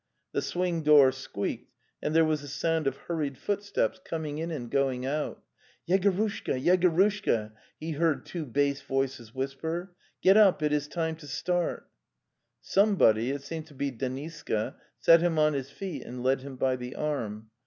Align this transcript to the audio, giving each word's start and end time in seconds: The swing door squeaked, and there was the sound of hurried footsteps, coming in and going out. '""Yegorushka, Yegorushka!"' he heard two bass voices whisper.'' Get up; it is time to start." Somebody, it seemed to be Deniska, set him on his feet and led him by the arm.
The 0.31 0.41
swing 0.41 0.81
door 0.81 1.11
squeaked, 1.11 1.71
and 2.01 2.15
there 2.15 2.25
was 2.25 2.41
the 2.41 2.47
sound 2.47 2.87
of 2.87 2.97
hurried 2.97 3.37
footsteps, 3.37 3.99
coming 4.03 4.39
in 4.39 4.49
and 4.49 4.67
going 4.71 5.05
out. 5.05 5.43
'""Yegorushka, 5.87 6.59
Yegorushka!"' 6.59 7.51
he 7.79 7.91
heard 7.91 8.25
two 8.25 8.47
bass 8.47 8.81
voices 8.81 9.35
whisper.'' 9.35 9.91
Get 10.23 10.37
up; 10.37 10.63
it 10.63 10.73
is 10.73 10.87
time 10.87 11.17
to 11.17 11.27
start." 11.27 11.87
Somebody, 12.61 13.29
it 13.29 13.43
seemed 13.43 13.67
to 13.67 13.75
be 13.75 13.91
Deniska, 13.91 14.73
set 14.99 15.21
him 15.21 15.37
on 15.37 15.53
his 15.53 15.69
feet 15.69 16.01
and 16.01 16.23
led 16.23 16.41
him 16.41 16.55
by 16.55 16.77
the 16.77 16.95
arm. 16.95 17.51